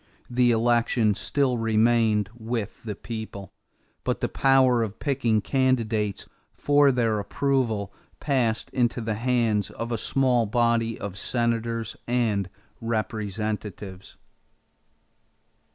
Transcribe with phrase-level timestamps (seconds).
[0.31, 3.53] The election still remained with the people;
[4.03, 9.99] but the power of picking candidates for their approval passed into the hands of a
[9.99, 12.49] small body of Senators and
[12.81, 14.17] Representatives.